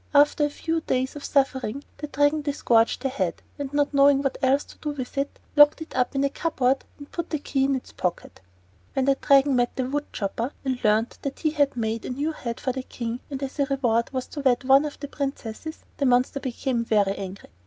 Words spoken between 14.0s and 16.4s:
was to wed one of the princesses, the monster